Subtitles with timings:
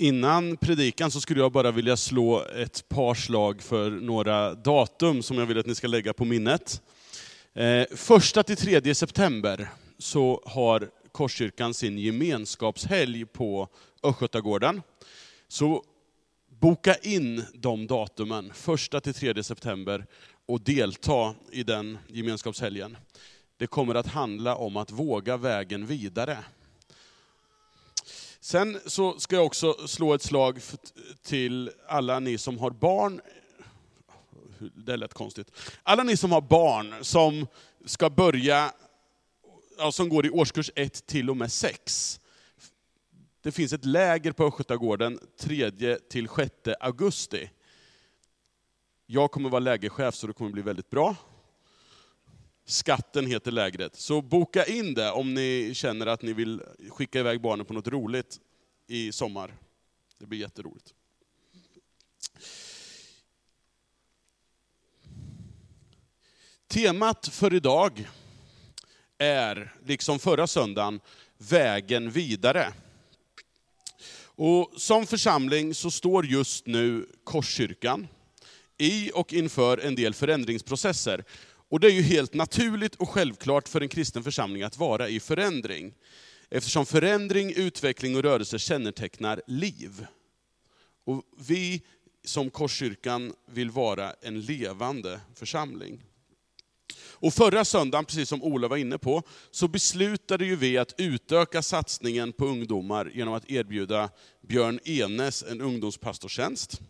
[0.00, 5.38] Innan predikan så skulle jag bara vilja slå ett par slag för några datum som
[5.38, 6.82] jag vill att ni ska lägga på minnet.
[7.54, 9.68] Eh, första till tredje september
[9.98, 13.68] så har Korskyrkan sin gemenskapshelg på
[14.02, 14.82] Östgötagården.
[15.48, 15.84] Så
[16.60, 20.06] boka in de datumen, första till tredje september,
[20.46, 22.96] och delta i den gemenskapshelgen.
[23.56, 26.38] Det kommer att handla om att våga vägen vidare.
[28.50, 30.60] Sen så ska jag också slå ett slag
[31.22, 33.20] till alla ni som har barn.
[34.74, 35.52] Det lät konstigt.
[35.82, 37.46] Alla ni som har barn som
[37.84, 38.72] ska börja,
[39.78, 42.20] ja, som går i årskurs 1 till och med 6.
[43.42, 47.50] Det finns ett läger på Östgötagården 3 till 6 augusti.
[49.06, 51.16] Jag kommer vara lägerchef så det kommer bli väldigt bra.
[52.64, 53.96] Skatten heter lägret.
[53.96, 57.88] Så boka in det om ni känner att ni vill skicka iväg barnen på något
[57.88, 58.40] roligt
[58.86, 59.54] i sommar.
[60.18, 60.94] Det blir jätteroligt.
[66.68, 68.08] Temat för idag
[69.18, 71.00] är, liksom förra söndagen,
[71.38, 72.72] vägen vidare.
[74.22, 78.08] Och som församling så står just nu Korskyrkan
[78.78, 81.24] i och inför en del förändringsprocesser.
[81.70, 85.20] Och det är ju helt naturligt och självklart för en kristen församling att vara i
[85.20, 85.94] förändring.
[86.50, 90.06] Eftersom förändring, utveckling och rörelse kännetecknar liv.
[91.04, 91.82] Och vi
[92.24, 96.04] som Korskyrkan vill vara en levande församling.
[97.02, 101.62] Och förra söndagen, precis som Ola var inne på, så beslutade ju vi att utöka
[101.62, 104.10] satsningen på ungdomar genom att erbjuda
[104.48, 106.80] Björn Enes en ungdomspastortjänst.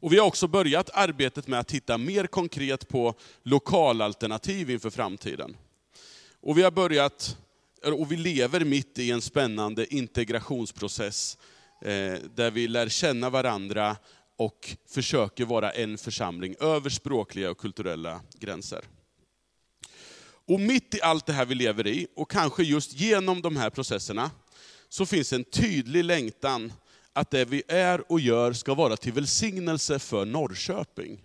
[0.00, 5.56] Och vi har också börjat arbetet med att titta mer konkret på lokalalternativ inför framtiden.
[6.40, 7.36] Och vi har börjat,
[7.84, 11.38] och vi lever mitt i en spännande integrationsprocess,
[11.82, 13.96] eh, där vi lär känna varandra
[14.36, 18.84] och försöker vara en församling över språkliga och kulturella gränser.
[20.48, 23.70] Och mitt i allt det här vi lever i, och kanske just genom de här
[23.70, 24.30] processerna,
[24.88, 26.72] så finns en tydlig längtan
[27.16, 31.24] att det vi är och gör ska vara till välsignelse för Norrköping.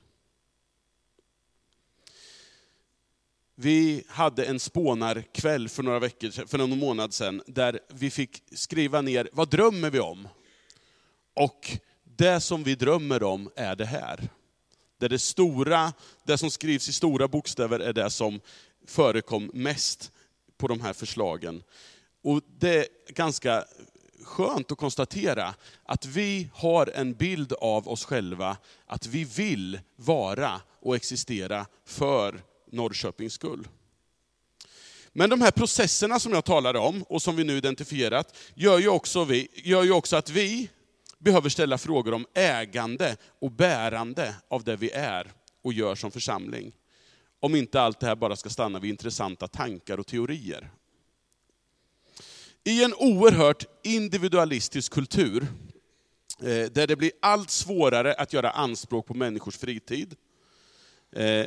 [3.56, 9.02] Vi hade en spånarkväll för några veckor för någon månad sedan, där vi fick skriva
[9.02, 10.28] ner, vad drömmer vi om?
[11.34, 14.30] Och det som vi drömmer om är det här.
[14.98, 15.94] Det, är det, stora,
[16.24, 18.40] det som skrivs i stora bokstäver är det som
[18.88, 20.12] förekom mest
[20.58, 21.64] på de här förslagen.
[22.24, 23.66] Och det är ganska
[24.24, 30.62] skönt att konstatera att vi har en bild av oss själva, att vi vill vara
[30.82, 33.68] och existera för Norrköpings skull.
[35.14, 38.88] Men de här processerna som jag talade om, och som vi nu identifierat, gör ju
[38.88, 40.70] också, vi, gör ju också att vi
[41.18, 45.32] behöver ställa frågor om ägande och bärande av det vi är
[45.64, 46.72] och gör som församling.
[47.40, 50.72] Om inte allt det här bara ska stanna vid intressanta tankar och teorier.
[52.64, 55.48] I en oerhört individualistisk kultur,
[56.40, 60.16] eh, där det blir allt svårare att göra anspråk på människors fritid,
[61.12, 61.46] eh,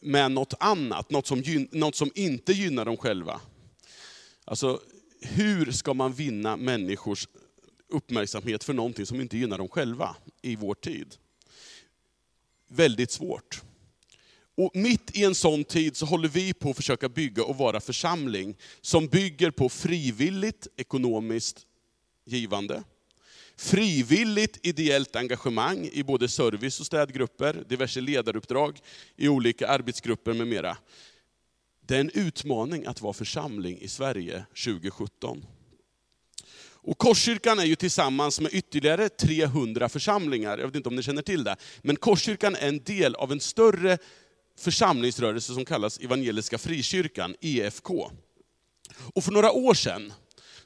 [0.00, 3.40] med något annat, något som, något som inte gynnar dem själva.
[4.44, 4.80] Alltså,
[5.20, 7.28] hur ska man vinna människors
[7.88, 11.16] uppmärksamhet för någonting som inte gynnar dem själva i vår tid?
[12.68, 13.62] Väldigt svårt.
[14.60, 17.80] Och mitt i en sån tid så håller vi på att försöka bygga och vara
[17.80, 21.66] församling som bygger på frivilligt ekonomiskt
[22.26, 22.82] givande,
[23.56, 28.78] frivilligt ideellt engagemang i både service och städgrupper, diverse ledaruppdrag
[29.16, 30.76] i olika arbetsgrupper med mera.
[31.86, 35.46] Det är en utmaning att vara församling i Sverige 2017.
[36.82, 41.22] Och Korskyrkan är ju tillsammans med ytterligare 300 församlingar, jag vet inte om ni känner
[41.22, 43.98] till det, men Korskyrkan är en del av en större
[44.60, 48.10] församlingsrörelse som kallas Evangeliska Frikyrkan, EFK.
[49.14, 50.12] Och för några år sedan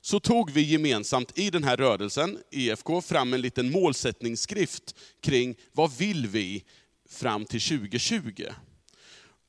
[0.01, 5.97] så tog vi gemensamt i den här rörelsen, EFK, fram en liten målsättningsskrift kring vad
[5.97, 6.65] vill vi
[7.09, 8.45] fram till 2020.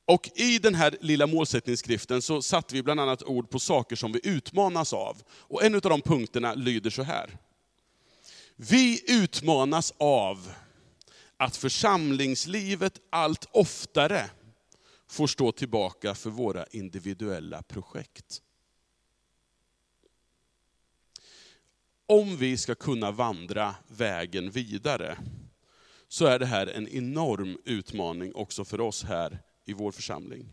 [0.06, 4.12] Och i den här lilla målsättningsskriften så satte vi bland annat ord på saker som
[4.12, 5.22] vi utmanas av.
[5.28, 7.38] Och en av de punkterna lyder så här.
[8.56, 10.52] Vi utmanas av
[11.36, 14.30] att församlingslivet allt oftare
[15.06, 18.42] får stå tillbaka för våra individuella projekt.
[22.06, 25.18] Om vi ska kunna vandra vägen vidare,
[26.08, 30.48] så är det här en enorm utmaning också för oss här i vår församling.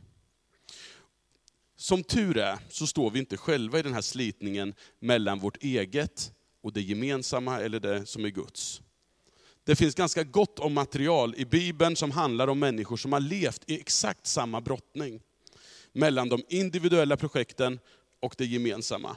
[1.75, 6.33] Som tur är så står vi inte själva i den här slitningen mellan vårt eget
[6.61, 8.81] och det gemensamma eller det som är Guds.
[9.65, 13.61] Det finns ganska gott om material i Bibeln som handlar om människor som har levt
[13.65, 15.21] i exakt samma brottning.
[15.93, 17.79] Mellan de individuella projekten
[18.19, 19.15] och det gemensamma.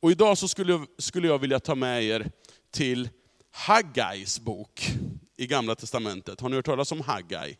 [0.00, 2.30] Och idag så skulle jag, skulle jag vilja ta med er
[2.70, 3.08] till
[3.50, 4.90] Haggais bok
[5.36, 6.40] i Gamla Testamentet.
[6.40, 7.56] Har ni hört talas om Haggai?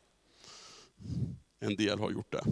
[1.60, 2.44] En del har gjort det.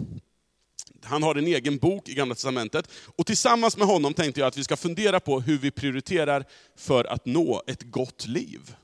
[1.03, 2.91] Han har en egen bok i Gamla Testamentet.
[3.15, 6.45] Och tillsammans med honom tänkte jag att vi ska fundera på hur vi prioriterar
[6.75, 8.75] för att nå ett gott liv.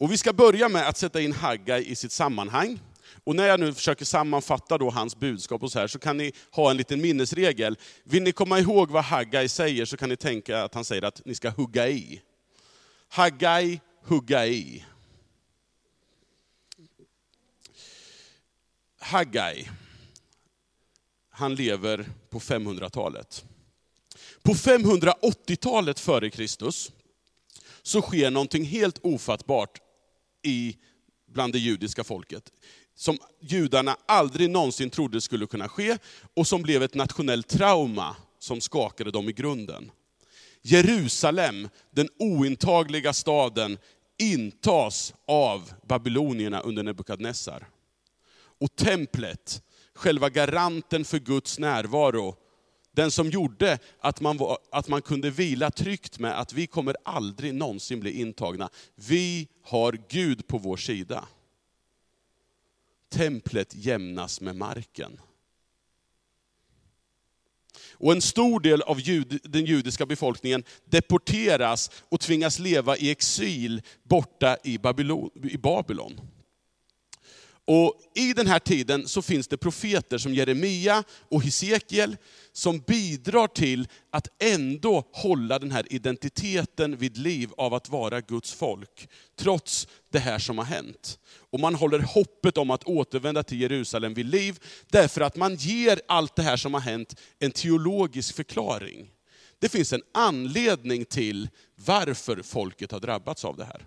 [0.00, 2.80] Och vi ska börja med att sätta in Haggai i sitt sammanhang.
[3.24, 6.32] Och när jag nu försöker sammanfatta då hans budskap och så här, så kan ni
[6.50, 7.78] ha en liten minnesregel.
[8.04, 11.24] Vill ni komma ihåg vad Haggai säger så kan ni tänka att han säger att
[11.24, 12.22] ni ska hugga i.
[13.08, 14.84] Haggai, hugga i.
[19.00, 19.68] Haggai,
[21.30, 23.44] han lever på 500-talet.
[24.42, 26.92] På 580-talet före Kristus
[27.82, 29.80] så sker någonting helt ofattbart
[30.42, 30.76] i,
[31.32, 32.52] bland det judiska folket.
[32.94, 35.98] Som judarna aldrig någonsin trodde skulle kunna ske
[36.34, 39.90] och som blev ett nationellt trauma som skakade dem i grunden.
[40.62, 43.78] Jerusalem, den ointagliga staden,
[44.18, 47.68] intas av babylonierna under Nebukadnessar.
[48.60, 49.62] Och templet,
[49.94, 52.36] själva garanten för Guds närvaro,
[52.98, 56.96] den som gjorde att man, var, att man kunde vila tryggt med att vi kommer
[57.04, 58.70] aldrig någonsin bli intagna.
[58.94, 61.28] Vi har Gud på vår sida.
[63.10, 65.20] Templet jämnas med marken.
[67.92, 73.82] Och en stor del av jud, den judiska befolkningen deporteras och tvingas leva i exil
[74.02, 75.30] borta i Babylon.
[75.42, 76.20] I Babylon.
[77.70, 82.16] Och I den här tiden så finns det profeter som Jeremia och Hesekiel
[82.52, 88.52] som bidrar till att ändå hålla den här identiteten vid liv av att vara Guds
[88.52, 91.18] folk, trots det här som har hänt.
[91.50, 94.58] Och man håller hoppet om att återvända till Jerusalem vid liv,
[94.90, 99.10] därför att man ger allt det här som har hänt en teologisk förklaring.
[99.58, 103.86] Det finns en anledning till varför folket har drabbats av det här.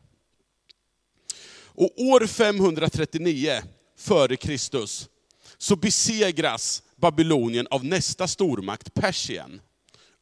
[1.73, 3.61] Och år 539
[3.97, 5.09] före Kristus
[5.57, 9.61] så besegras Babylonien av nästa stormakt, Persien,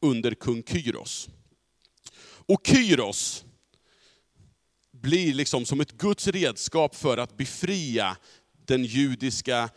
[0.02, 1.30] under kung Kyros.
[2.48, 3.46] Och Kyros
[4.92, 8.18] blir liksom som ett Guds redskap för att befria
[8.66, 9.70] den judiska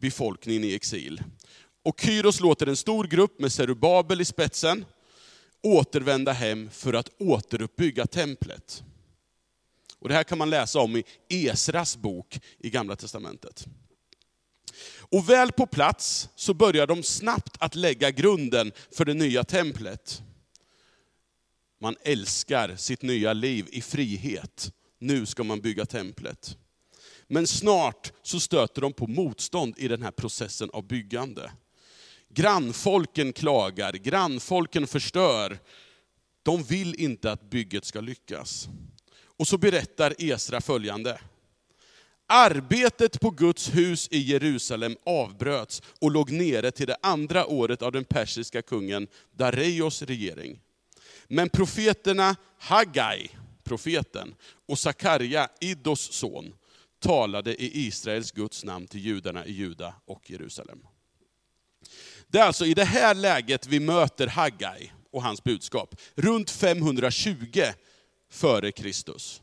[0.00, 1.22] befolkningen i exil.
[1.82, 4.84] Och Kyros låter en stor grupp med Serubabel i spetsen
[5.62, 8.82] återvända hem för att återuppbygga templet.
[10.00, 13.66] Och Det här kan man läsa om i Esras bok i Gamla Testamentet.
[14.98, 20.22] Och väl på plats så börjar de snabbt att lägga grunden för det nya templet.
[21.80, 24.72] Man älskar sitt nya liv i frihet.
[24.98, 26.56] Nu ska man bygga templet.
[27.26, 31.52] Men snart så stöter de på motstånd i den här processen av byggande.
[32.28, 35.58] Grannfolken klagar, grannfolken förstör.
[36.42, 38.68] De vill inte att bygget ska lyckas.
[39.40, 41.20] Och så berättar Esra följande.
[42.26, 47.92] Arbetet på Guds hus i Jerusalem avbröts och låg nere till det andra året av
[47.92, 50.60] den persiska kungen Dareios regering.
[51.28, 53.28] Men profeterna Haggai,
[53.64, 54.34] profeten,
[54.68, 56.54] och Sakarja, Iddos son,
[56.98, 60.78] talade i Israels Guds namn till judarna i Juda och Jerusalem.
[62.28, 66.00] Det är alltså i det här läget vi möter Haggai och hans budskap.
[66.14, 67.62] Runt 520
[68.30, 69.42] före Kristus.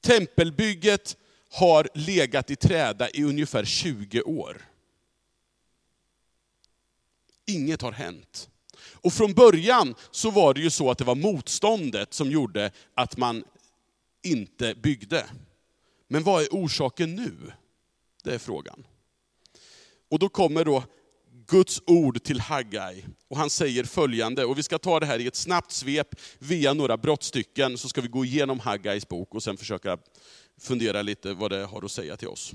[0.00, 1.16] Tempelbygget
[1.50, 4.62] har legat i träda i ungefär 20 år.
[7.46, 8.50] Inget har hänt.
[8.78, 13.16] Och från början så var det ju så att det var motståndet som gjorde att
[13.16, 13.44] man
[14.22, 15.26] inte byggde.
[16.08, 17.52] Men vad är orsaken nu?
[18.24, 18.86] Det är frågan.
[20.08, 20.84] Och då kommer då
[21.48, 23.04] Guds ord till Haggai.
[23.28, 26.74] Och han säger följande, och vi ska ta det här i ett snabbt svep via
[26.74, 29.98] några brottstycken, så ska vi gå igenom Haggais bok och sen försöka
[30.60, 32.52] fundera lite vad det har att säga till oss.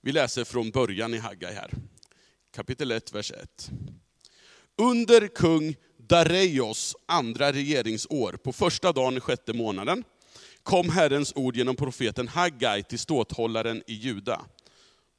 [0.00, 1.70] Vi läser från början i Haggai här.
[2.54, 3.70] Kapitel 1, vers 1.
[4.78, 10.04] Under kung Dareios andra regeringsår, på första dagen i sjätte månaden,
[10.62, 14.40] kom Herrens ord genom profeten Haggai till ståthållaren i Juda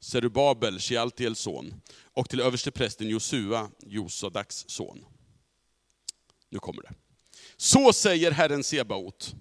[0.06, 1.74] Serubabel, Shealtiels son,
[2.12, 5.04] och till översteprästen Josua, Josadaks son.
[6.50, 6.94] Nu kommer det.
[7.56, 9.34] Så säger Herren Sebaot.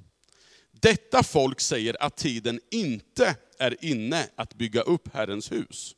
[0.71, 5.95] Detta folk säger att tiden inte är inne att bygga upp Herrens hus.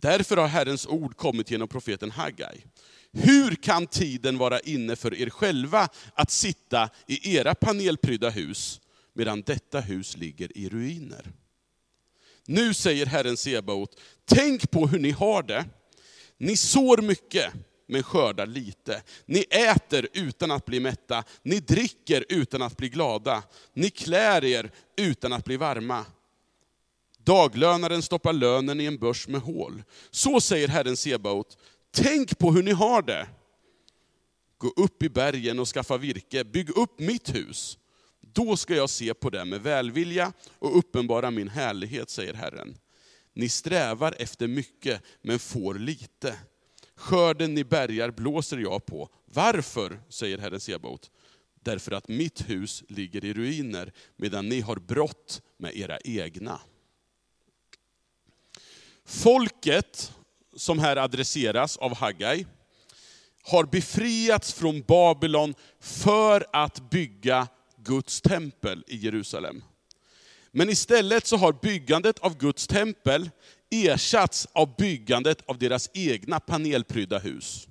[0.00, 2.64] Därför har Herrens ord kommit genom profeten Haggai.
[3.12, 8.80] Hur kan tiden vara inne för er själva att sitta i era panelprydda hus,
[9.12, 11.32] medan detta hus ligger i ruiner?
[12.46, 15.64] Nu säger Herren Sebaot, tänk på hur ni har det.
[16.38, 17.52] Ni sår mycket,
[17.88, 19.02] men skördar lite.
[19.26, 23.42] Ni äter utan att bli mätta, ni dricker utan att bli glada.
[23.74, 26.04] Ni klär er utan att bli varma.
[27.18, 29.82] Daglönaren stoppar lönen i en börs med hål.
[30.10, 31.58] Så säger Herren Sebaot,
[31.90, 33.28] tänk på hur ni har det.
[34.58, 37.78] Gå upp i bergen och skaffa virke, bygg upp mitt hus.
[38.32, 42.78] Då ska jag se på det med välvilja och uppenbara min härlighet, säger Herren.
[43.34, 46.38] Ni strävar efter mycket, men får lite.
[46.96, 49.08] Skörden ni bärgar blåser jag på.
[49.24, 51.10] Varför, säger Herren Sebaot?
[51.60, 56.60] Därför att mitt hus ligger i ruiner, medan ni har brott med era egna.
[59.04, 60.12] Folket
[60.56, 62.46] som här adresseras av Haggai,
[63.42, 67.48] har befriats från Babylon för att bygga
[67.84, 69.62] Guds tempel i Jerusalem.
[70.50, 73.30] Men istället så har byggandet av Guds tempel
[73.70, 77.68] ersatts av byggandet av deras egna panelprydda hus.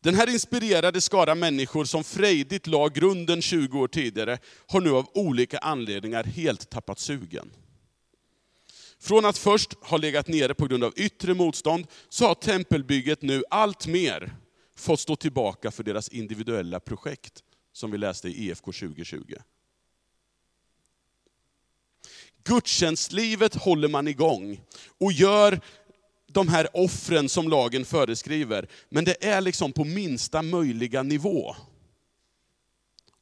[0.00, 5.10] Den här inspirerade skara människor som frejdigt la grunden 20 år tidigare, har nu av
[5.14, 7.50] olika anledningar helt tappat sugen.
[9.00, 13.42] Från att först ha legat nere på grund av yttre motstånd, så har tempelbygget nu
[13.50, 14.36] allt mer
[14.76, 17.44] fått stå tillbaka för deras individuella projekt,
[17.76, 19.34] som vi läste i EFK 2020.
[22.44, 24.60] Gudstjänstlivet håller man igång
[24.98, 25.60] och gör
[26.26, 31.56] de här offren som lagen föreskriver, men det är liksom på minsta möjliga nivå.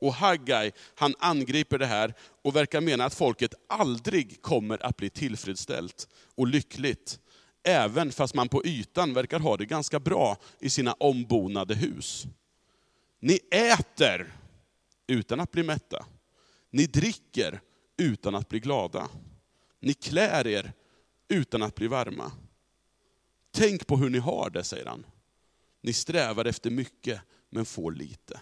[0.01, 5.11] Och Haggai, han angriper det här och verkar mena att folket aldrig kommer att bli
[5.11, 7.19] tillfredsställt och lyckligt.
[7.63, 12.27] Även fast man på ytan verkar ha det ganska bra i sina ombonade hus.
[13.21, 14.44] Ni äter
[15.07, 16.07] utan att bli mätta.
[16.71, 17.61] Ni dricker
[17.97, 19.09] utan att bli glada.
[19.81, 20.73] Ni klär er
[21.29, 22.33] utan att bli varma.
[23.51, 25.07] Tänk på hur ni har det, säger han.
[25.81, 27.21] Ni strävar efter mycket,
[27.51, 28.41] men får lite.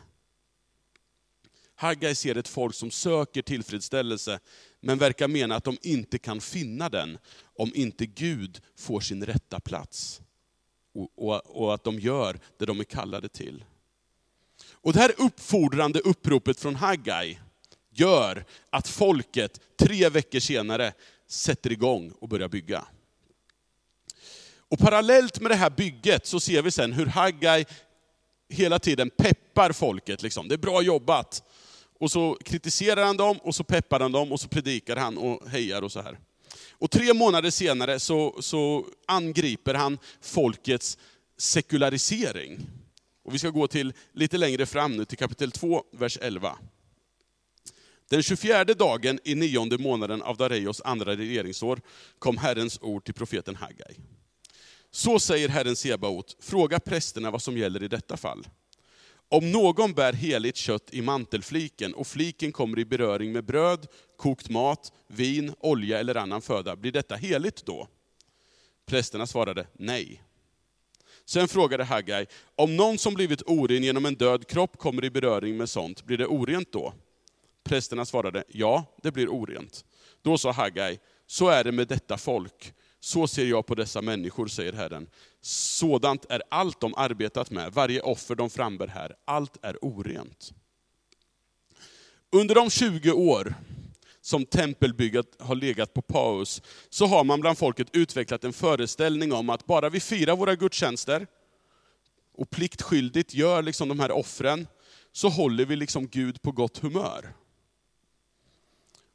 [1.74, 4.40] Haggai ser ett folk som söker tillfredsställelse,
[4.80, 9.60] men verkar mena att de inte kan finna den, om inte Gud får sin rätta
[9.60, 10.20] plats.
[10.94, 13.64] Och, och, och att de gör det de är kallade till.
[14.82, 17.38] Och det här uppfordrande uppropet från Haggai
[17.94, 20.92] gör att folket tre veckor senare
[21.28, 22.84] sätter igång och börjar bygga.
[24.56, 27.64] Och parallellt med det här bygget så ser vi sen hur Haggai
[28.48, 30.22] hela tiden peppar folket.
[30.22, 30.48] Liksom.
[30.48, 31.42] Det är bra jobbat.
[32.00, 35.48] Och så kritiserar han dem, och så peppar han dem, och så predikar han och
[35.48, 36.18] hejar och så här.
[36.70, 40.98] Och tre månader senare så, så angriper han folkets
[41.38, 42.66] sekularisering.
[43.22, 46.58] Och vi ska gå till lite längre fram nu, till kapitel 2, vers 11.
[48.08, 51.80] Den 24 dagen i nionde månaden av Dareios andra regeringsår
[52.18, 53.96] kom Herrens ord till profeten Haggai.
[54.90, 58.46] Så säger Herren Sebaot, fråga prästerna vad som gäller i detta fall.
[59.28, 63.86] Om någon bär heligt kött i mantelfliken och fliken kommer i beröring med bröd,
[64.16, 67.88] kokt mat, vin, olja eller annan föda, blir detta heligt då?
[68.86, 70.22] Prästerna svarade nej.
[71.24, 72.26] Sen frågade Haggai,
[72.56, 76.18] om någon som blivit oren genom en död kropp kommer i beröring med sånt, blir
[76.18, 76.94] det orent då?
[77.64, 79.84] Prästerna svarade, ja, det blir orent.
[80.22, 82.74] Då sa Haggai, så är det med detta folk.
[83.00, 85.06] Så ser jag på dessa människor, säger Herren.
[85.40, 90.52] Sådant är allt de arbetat med, varje offer de frambär här, allt är orent.
[92.30, 93.54] Under de 20 år
[94.22, 99.50] som tempelbygget har legat på paus, så har man bland folket utvecklat en föreställning om
[99.50, 101.26] att bara vi firar våra gudstjänster,
[102.34, 104.66] och pliktskyldigt gör liksom de här offren,
[105.12, 107.34] så håller vi liksom Gud på gott humör.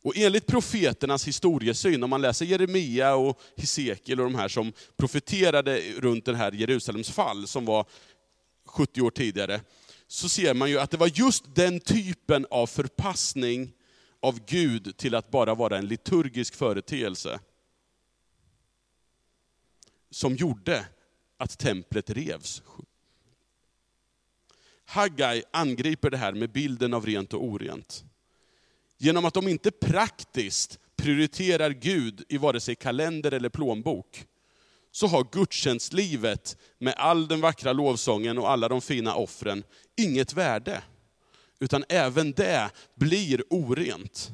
[0.04, 5.82] Och enligt profeternas historiesyn, om man läser Jeremia och Hesekiel och de här som profeterade
[5.98, 7.86] runt den här Jerusalems fall, som var
[8.66, 9.62] 70 år tidigare,
[10.08, 13.74] så ser man ju att det var just den typen av förpassning
[14.20, 17.40] av Gud till att bara vara en liturgisk företeelse,
[20.10, 20.88] som gjorde
[21.38, 22.64] att templet revs.
[24.86, 28.04] Haggai angriper det här med bilden av rent och orent
[28.98, 34.26] genom att de inte praktiskt prioriterar Gud i vare sig kalender eller plånbok,
[34.92, 39.64] så har gudstjänstlivet med all den vackra lovsången och alla de fina offren
[39.96, 40.84] inget värde.
[41.60, 44.32] Utan även det blir orent.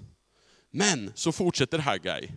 [0.72, 2.32] Men så fortsätter Haggai,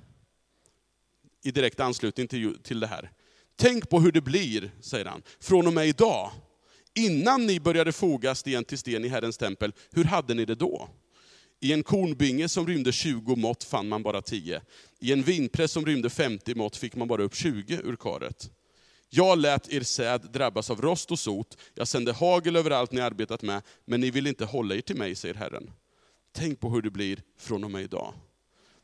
[1.45, 2.28] i direkt anslutning
[2.62, 3.12] till det här.
[3.57, 6.31] Tänk på hur det blir, säger han, från och med idag.
[6.95, 10.88] Innan ni började foga sten till sten i Herrens tempel, hur hade ni det då?
[11.61, 14.61] I en kornbinge som rymde 20 mått fann man bara 10.
[15.00, 18.50] I en vinpress som rymde 50 mått fick man bara upp 20 ur karet.
[19.09, 23.43] Jag lät er säd drabbas av rost och sot, jag sände hagel överallt ni arbetat
[23.43, 25.71] med, men ni vill inte hålla er till mig, säger Herren.
[26.33, 28.15] Tänk på hur det blir från och med idag.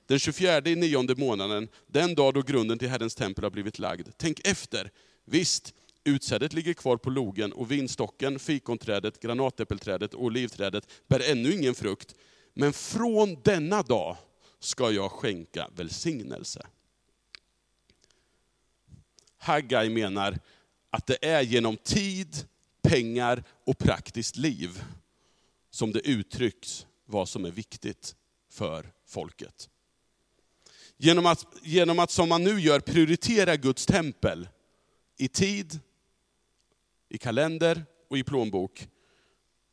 [0.07, 4.09] Den 24 i nionde månaden, den dag då grunden till Herrens tempel har blivit lagd.
[4.17, 4.91] Tänk efter.
[5.25, 5.75] Visst,
[6.05, 12.15] utsädet ligger kvar på logen och vinstocken, fikonträdet, granatäppelträdet och olivträdet bär ännu ingen frukt.
[12.55, 14.17] Men från denna dag
[14.61, 16.67] ska jag skänka välsignelse.
[19.43, 20.39] Haggai menar
[20.91, 22.47] att det är genom tid,
[22.83, 24.83] pengar och praktiskt liv
[25.71, 28.15] som det uttrycks vad som är viktigt
[28.51, 29.69] för folket.
[30.97, 34.49] Genom att, genom att som man nu gör prioritera Guds tempel
[35.17, 35.81] i tid,
[37.09, 38.89] i kalender och i plånbok,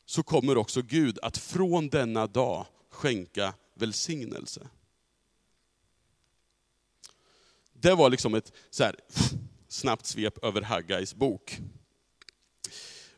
[0.06, 4.68] så kommer också Gud att från denna dag skänka välsignelse.
[7.72, 8.96] Det var liksom ett så här,
[9.72, 11.58] snabbt svep över Haggais bok.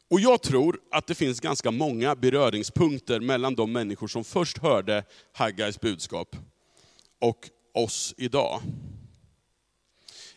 [0.09, 5.05] Och jag tror att det finns ganska många beröringspunkter mellan de människor som först hörde
[5.33, 6.37] Haggais budskap
[7.21, 8.63] och oss idag.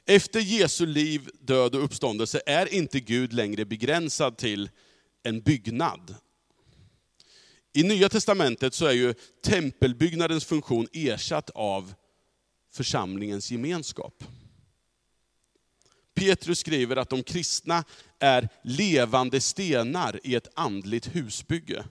[0.05, 4.69] Efter Jesu liv, död och uppståndelse är inte Gud längre begränsad till
[5.24, 6.15] en byggnad.
[7.74, 11.93] I Nya Testamentet så är ju tempelbyggnadens funktion ersatt av
[12.72, 14.24] församlingens gemenskap.
[16.15, 17.84] Petrus skriver att de kristna
[18.19, 21.86] är levande stenar i ett andligt husbygge,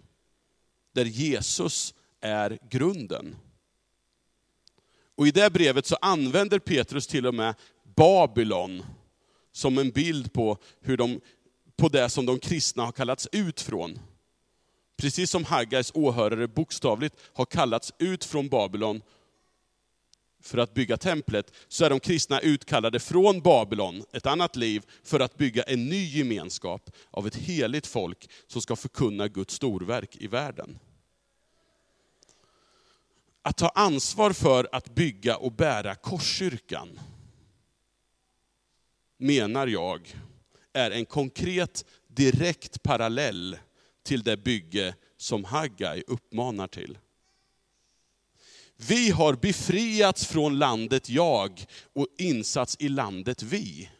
[0.93, 3.37] där Jesus är grunden.
[5.16, 7.54] Och i det brevet så använder Petrus till och med
[7.97, 8.83] Babylon
[9.52, 11.21] som en bild på, hur de,
[11.76, 13.99] på det som de kristna har kallats ut från.
[14.96, 19.03] Precis som Haggais åhörare bokstavligt har kallats ut från Babylon
[20.44, 25.20] för att bygga templet, så är de kristna utkallade från Babylon, ett annat liv, för
[25.20, 30.26] att bygga en ny gemenskap av ett heligt folk som ska förkunna Guds storverk i
[30.26, 30.78] världen.
[33.42, 37.00] Att ta ansvar för att bygga och bära korskyrkan,
[39.16, 40.16] menar jag,
[40.72, 43.59] är en konkret, direkt parallell
[44.02, 46.98] till det bygge som Haggai uppmanar till.
[48.77, 53.91] Vi har befriats från landet jag och insats i landet vi.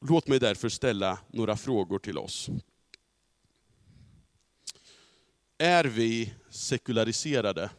[0.00, 2.50] Låt mig därför ställa några frågor till oss.
[5.58, 7.70] Är vi sekulariserade?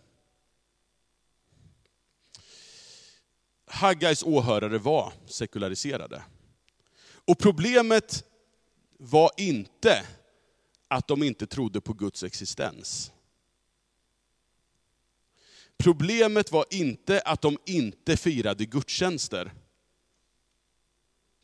[3.66, 6.24] Haggais åhörare var sekulariserade.
[7.26, 8.26] Och problemet
[8.98, 10.06] var inte
[10.90, 13.12] att de inte trodde på Guds existens.
[15.78, 19.54] Problemet var inte att de inte firade gudstjänster.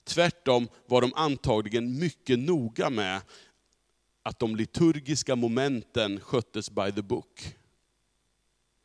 [0.04, 3.22] Tvärtom var de antagligen mycket noga med
[4.24, 7.56] att de liturgiska momenten sköttes by the book.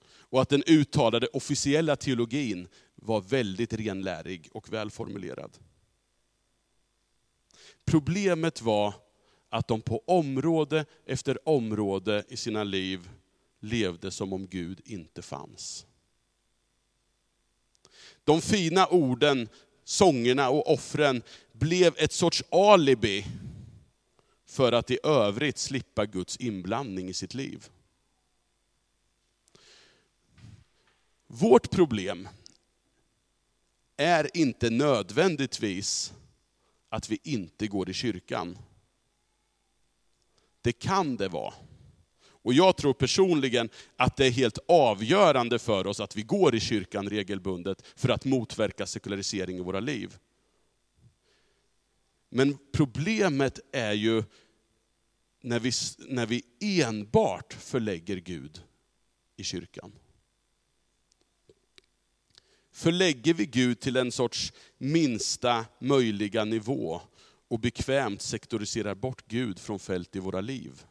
[0.03, 5.59] Och att den uttalade officiella teologin var väldigt renlärig och välformulerad.
[7.85, 8.95] Problemet var
[9.51, 13.11] att de på område efter område i sina liv
[13.61, 15.87] levde som om Gud inte fanns.
[18.25, 19.49] De fina orden,
[19.85, 23.27] sångerna och offren blev ett sorts alibi
[24.47, 27.69] för att i övrigt slippa Guds inblandning i sitt liv.
[31.27, 32.29] Vårt problem
[33.97, 36.13] är inte nödvändigtvis
[36.89, 38.59] att vi inte går i kyrkan.
[40.63, 41.55] Det kan det vara.
[42.43, 46.61] Och jag tror personligen att det är helt avgörande för oss att vi går i
[46.61, 50.19] kyrkan regelbundet för att motverka sekularisering i våra liv.
[52.29, 54.25] Men problemet är ju
[55.41, 58.63] när vi, när vi enbart förlägger Gud
[59.37, 59.93] i kyrkan.
[62.73, 67.01] Förlägger vi Gud till en sorts minsta möjliga nivå
[67.51, 70.87] och bekvämt sektoriserar bort Gud från fält i våra liv.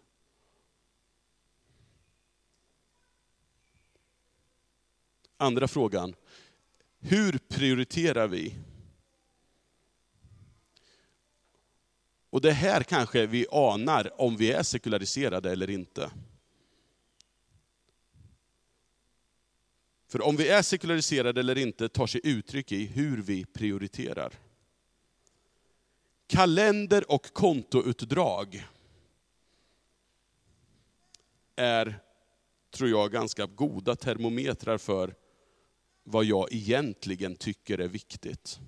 [5.37, 6.15] Andra frågan,
[6.99, 8.55] hur prioriterar vi?
[12.29, 16.11] Och det här kanske vi anar om vi är sekulariserade eller inte.
[20.07, 24.48] För om vi är sekulariserade eller inte tar sig uttryck i hur vi prioriterar.
[26.29, 28.67] Kalender och kontoutdrag
[31.55, 31.99] är,
[32.71, 35.15] tror jag, ganska goda termometrar för
[36.03, 38.59] vad jag egentligen tycker är viktigt.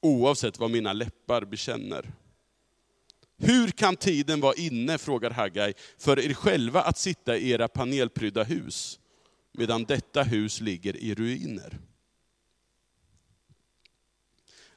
[0.00, 2.12] Oavsett vad mina läppar bekänner.
[3.36, 8.42] Hur kan tiden vara inne, frågar Haggai, för er själva att sitta i era panelprydda
[8.42, 9.00] hus,
[9.52, 11.78] medan detta hus ligger i ruiner?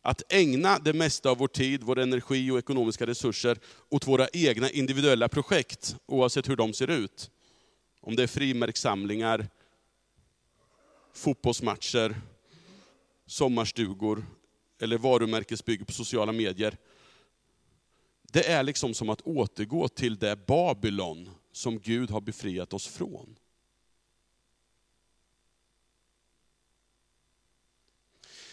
[0.02, 3.60] Att ägna det mesta av vår tid, vår energi och ekonomiska resurser
[3.90, 7.32] åt våra egna individuella projekt, oavsett hur de ser ut.
[8.02, 9.48] Om det är frimärkssamlingar,
[11.14, 12.16] fotbollsmatcher,
[13.26, 14.26] sommarstugor
[14.82, 16.78] eller varumärkesbygge på sociala medier.
[18.32, 23.36] Det är liksom som att återgå till det Babylon som Gud har befriat oss från.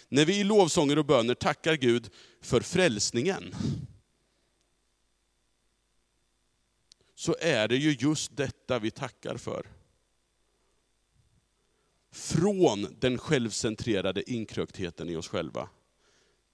[0.08, 3.54] När vi i lovsånger och böner tackar Gud för frälsningen,
[7.14, 9.66] så är det ju just detta vi tackar för.
[12.10, 15.68] Från den självcentrerade inkröktheten i oss själva,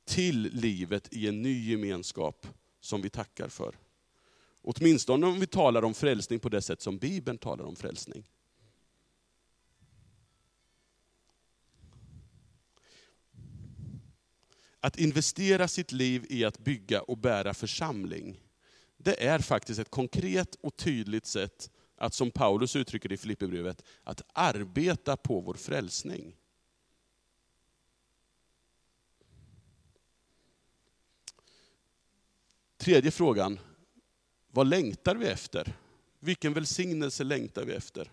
[0.04, 2.46] till livet i en ny gemenskap
[2.80, 3.78] som vi tackar för.
[4.62, 8.24] Åtminstone om vi talar om frälsning på det sätt som Bibeln talar om frälsning.
[14.84, 18.40] Att investera sitt liv i att bygga och bära församling,
[18.96, 23.82] det är faktiskt ett konkret och tydligt sätt att, som Paulus uttrycker det i Filipperbrevet,
[24.04, 26.36] att arbeta på vår frälsning.
[32.76, 33.60] Tredje frågan,
[34.50, 35.76] vad längtar vi efter?
[36.20, 38.10] Vilken välsignelse längtar vi efter?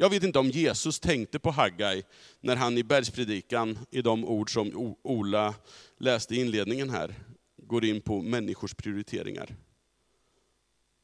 [0.00, 2.02] Jag vet inte om Jesus tänkte på Haggai
[2.40, 5.54] när han i bergspredikan, i de ord som Ola
[5.98, 7.14] läste i inledningen här,
[7.56, 9.56] går in på människors prioriteringar.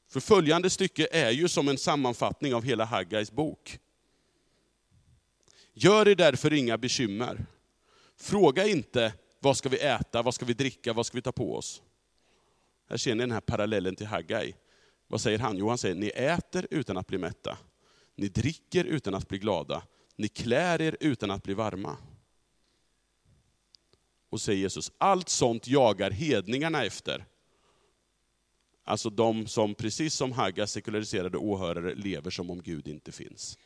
[0.09, 3.78] För följande stycke är ju som en sammanfattning av hela Haggais bok.
[5.72, 7.46] Gör er därför inga bekymmer.
[8.16, 11.57] Fråga inte, vad ska vi äta, vad ska vi dricka, vad ska vi ta på
[11.57, 11.83] oss?
[12.90, 14.54] Här ser ni den här parallellen till Haggai.
[15.09, 15.57] Vad säger han?
[15.57, 17.59] Jo, han säger, ni äter utan att bli mätta.
[18.14, 19.83] Ni dricker utan att bli glada.
[20.16, 21.96] Ni klär er utan att bli varma.
[24.31, 27.24] Och säger Jesus, allt sånt jagar hedningarna efter.
[28.85, 33.59] Alltså de som, precis som Hagga sekulariserade åhörare, lever som om Gud inte finns.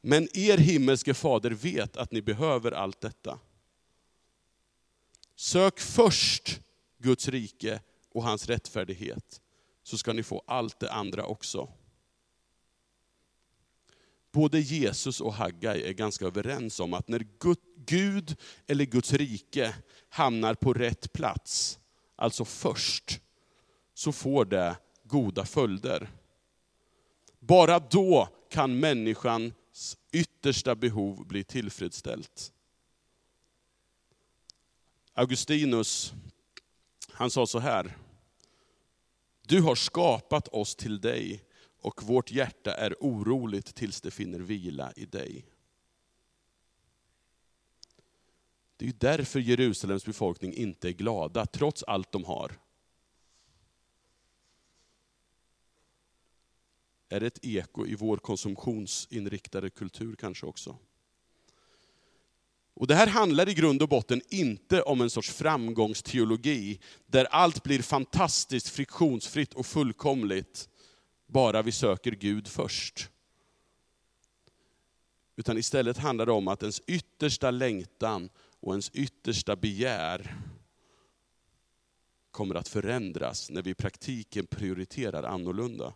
[0.00, 3.38] Men er himmelske fader vet att ni behöver allt detta.
[5.34, 6.60] Sök först
[6.98, 9.40] Guds rike och hans rättfärdighet,
[9.82, 11.68] så ska ni få allt det andra också.
[14.32, 17.26] Både Jesus och Haggai är ganska överens om att när
[17.86, 19.74] Gud eller Guds rike
[20.08, 21.78] hamnar på rätt plats,
[22.16, 23.20] alltså först,
[23.94, 26.10] så får det goda följder.
[27.38, 32.52] Bara då kan människans yttersta behov bli tillfredsställt.
[35.14, 36.12] Augustinus,
[37.12, 37.96] han sa så här,
[39.42, 41.44] du har skapat oss till dig
[41.80, 45.46] och vårt hjärta är oroligt tills det finner vila i dig.
[48.76, 52.58] Det är därför Jerusalems befolkning inte är glada, trots allt de har.
[57.08, 60.78] Är det ett eko i vår konsumtionsinriktade kultur kanske också?
[62.74, 67.62] Och Det här handlar i grund och botten inte om en sorts framgångsteologi, där allt
[67.62, 70.68] blir fantastiskt friktionsfritt och fullkomligt,
[71.26, 73.08] bara vi söker Gud först.
[75.36, 78.28] Utan istället handlar det om att ens yttersta längtan
[78.60, 80.36] och ens yttersta begär
[82.30, 85.94] kommer att förändras när vi i praktiken prioriterar annorlunda.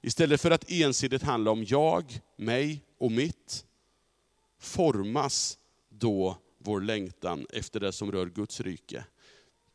[0.00, 3.64] Istället för att ensidigt handla om jag, mig och mitt,
[4.58, 5.58] formas
[5.98, 9.04] då vår längtan efter det som rör Guds rike.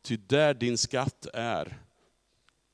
[0.02, 1.82] Ty där din skatt är,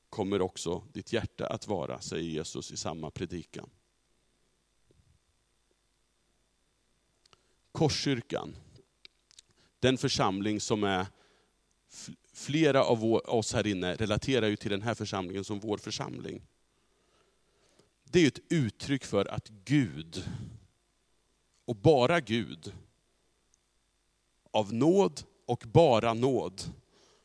[0.09, 3.69] kommer också ditt hjärta att vara, säger Jesus i samma predikan.
[7.71, 8.55] Korskyrkan,
[9.79, 11.05] den församling som är,
[12.33, 16.41] flera av oss här inne relaterar ju till den här församlingen som vår församling.
[18.03, 20.23] Det är ett uttryck för att Gud,
[21.65, 22.73] och bara Gud,
[24.51, 26.61] av nåd och bara nåd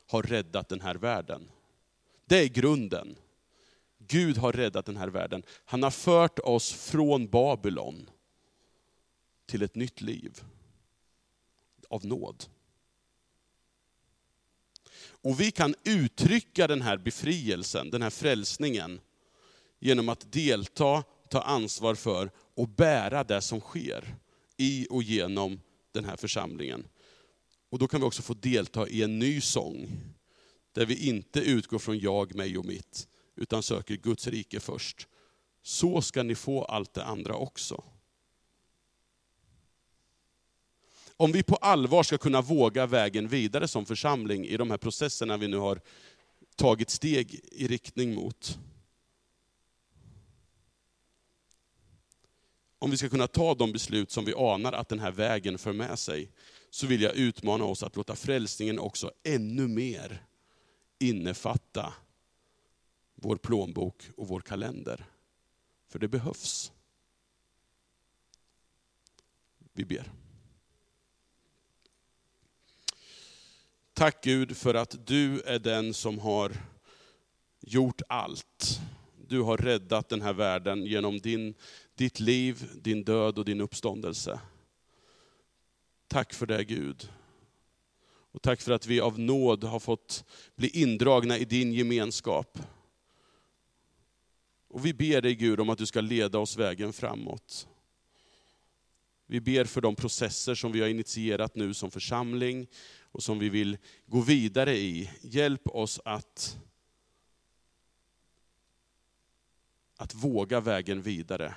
[0.06, 1.50] har räddat den här världen.
[2.24, 3.18] Det är grunden.
[3.98, 5.42] Gud har räddat den här världen.
[5.64, 8.10] Han har fört oss från Babylon
[9.46, 10.40] till ett nytt liv.
[11.90, 12.44] Av nåd.
[14.98, 19.00] Och vi kan uttrycka den här befrielsen, den här frälsningen,
[19.78, 24.14] genom att delta, ta ansvar för och bära det som sker
[24.56, 25.60] i och genom
[25.92, 26.86] den här församlingen.
[27.76, 29.88] Och då kan vi också få delta i en ny sång,
[30.72, 35.08] där vi inte utgår från jag, mig och mitt, utan söker Guds rike först.
[35.62, 37.84] Så ska ni få allt det andra också.
[41.16, 45.36] Om vi på allvar ska kunna våga vägen vidare som församling i de här processerna
[45.36, 45.80] vi nu har
[46.54, 48.58] tagit steg i riktning mot.
[52.78, 55.72] Om vi ska kunna ta de beslut som vi anar att den här vägen för
[55.72, 56.30] med sig,
[56.70, 60.26] så vill jag utmana oss att låta frälsningen också ännu mer
[60.98, 61.94] innefatta
[63.14, 65.06] vår plånbok och vår kalender.
[65.88, 66.72] För det behövs.
[69.72, 70.12] Vi ber.
[73.92, 76.52] Tack Gud för att du är den som har
[77.60, 78.80] gjort allt.
[79.28, 81.54] Du har räddat den här världen genom din,
[81.94, 84.40] ditt liv, din död och din uppståndelse.
[86.08, 87.12] Tack för det Gud.
[88.36, 90.24] Och tack för att vi av nåd har fått
[90.56, 92.58] bli indragna i din gemenskap.
[94.68, 97.68] Och vi ber dig Gud om att du ska leda oss vägen framåt.
[99.26, 102.66] Vi ber för de processer som vi har initierat nu som församling
[103.00, 105.10] och som vi vill gå vidare i.
[105.20, 106.58] Hjälp oss att,
[109.96, 111.54] att våga vägen vidare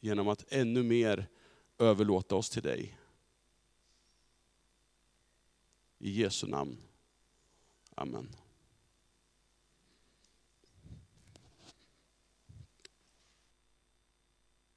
[0.00, 1.26] genom att ännu mer
[1.78, 2.98] överlåta oss till dig.
[6.02, 6.76] I Jesu namn.
[7.96, 8.41] Amen.